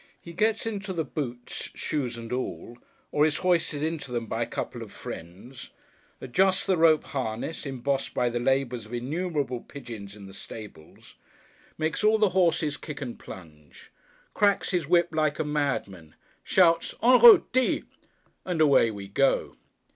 —he 0.19 0.33
gets 0.33 0.65
into 0.65 0.93
the 0.93 1.05
boots, 1.05 1.69
shoes 1.75 2.17
and 2.17 2.33
all, 2.33 2.75
or 3.11 3.23
is 3.23 3.37
hoisted 3.45 3.83
into 3.83 4.11
them 4.11 4.25
by 4.25 4.41
a 4.41 4.47
couple 4.47 4.81
of 4.81 4.91
friends; 4.91 5.69
adjusts 6.19 6.65
the 6.65 6.75
rope 6.75 7.03
harness, 7.03 7.67
embossed 7.67 8.11
by 8.11 8.27
the 8.27 8.39
labours 8.39 8.87
of 8.87 8.95
innumerable 8.95 9.59
pigeons 9.61 10.15
in 10.15 10.25
the 10.25 10.33
stables; 10.33 11.13
makes 11.77 12.03
all 12.03 12.17
the 12.17 12.29
horses 12.29 12.77
kick 12.77 12.99
and 12.99 13.19
plunge; 13.19 13.91
cracks 14.33 14.71
his 14.71 14.87
whip 14.87 15.09
like 15.11 15.37
a 15.37 15.43
madman; 15.43 16.15
shouts 16.43 16.95
'En 17.03 17.19
route—Hi!' 17.19 17.83
and 18.43 18.59
away 18.59 18.89
we 18.89 19.07
go. 19.07 19.55